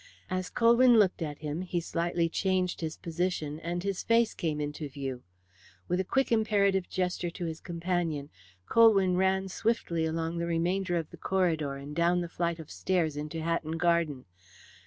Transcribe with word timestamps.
As 0.31 0.49
Colywn 0.49 0.97
looked 0.97 1.21
at 1.21 1.37
him 1.37 1.61
he 1.61 1.79
slightly 1.79 2.27
changed 2.27 2.81
his 2.81 2.97
position 2.97 3.59
and 3.59 3.83
his 3.83 4.01
face 4.01 4.33
came 4.33 4.59
into 4.59 4.89
view. 4.89 5.21
With 5.87 5.99
a 5.99 6.03
quick 6.03 6.31
imperative 6.31 6.89
gesture 6.89 7.29
to 7.29 7.45
his 7.45 7.59
companion, 7.61 8.31
Colwyn 8.65 9.15
ran 9.15 9.47
swiftly 9.47 10.05
along 10.05 10.39
the 10.39 10.47
remainder 10.47 10.95
of 10.97 11.11
the 11.11 11.17
corridor 11.17 11.75
and 11.75 11.95
down 11.95 12.21
the 12.21 12.27
flight 12.29 12.57
of 12.57 12.71
stairs 12.71 13.15
into 13.15 13.43
Hatton 13.43 13.77
Garden. 13.77 14.25